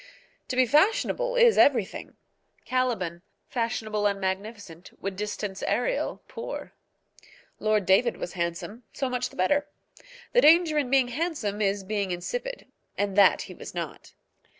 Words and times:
To 0.47 0.55
be 0.55 0.65
fashionable 0.65 1.35
is 1.35 1.59
everything. 1.59 2.15
Caliban, 2.65 3.21
fashionable 3.49 4.07
and 4.07 4.19
magnificent, 4.19 4.89
would 4.99 5.15
distance 5.15 5.61
Ariel, 5.61 6.23
poor. 6.27 6.73
Lord 7.59 7.85
David 7.85 8.17
was 8.17 8.33
handsome, 8.33 8.81
so 8.93 9.11
much 9.11 9.29
the 9.29 9.35
better. 9.35 9.67
The 10.33 10.41
danger 10.41 10.79
in 10.79 10.89
being 10.89 11.09
handsome 11.09 11.61
is 11.61 11.83
being 11.83 12.09
insipid; 12.09 12.65
and 12.97 13.15
that 13.15 13.43
he 13.43 13.53
was 13.53 13.75
not. 13.75 14.13